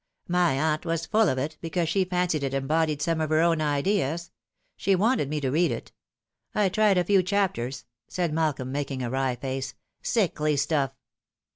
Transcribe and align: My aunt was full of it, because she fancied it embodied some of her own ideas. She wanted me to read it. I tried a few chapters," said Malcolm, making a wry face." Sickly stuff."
My 0.27 0.53
aunt 0.59 0.83
was 0.83 1.05
full 1.05 1.29
of 1.29 1.37
it, 1.37 1.59
because 1.61 1.87
she 1.87 2.05
fancied 2.05 2.41
it 2.41 2.55
embodied 2.55 3.03
some 3.03 3.21
of 3.21 3.29
her 3.29 3.41
own 3.41 3.61
ideas. 3.61 4.31
She 4.75 4.95
wanted 4.95 5.29
me 5.29 5.39
to 5.41 5.51
read 5.51 5.71
it. 5.71 5.91
I 6.55 6.69
tried 6.69 6.97
a 6.97 7.03
few 7.03 7.21
chapters," 7.21 7.85
said 8.07 8.33
Malcolm, 8.33 8.71
making 8.71 9.03
a 9.03 9.11
wry 9.11 9.35
face." 9.35 9.75
Sickly 10.01 10.57
stuff." 10.57 10.95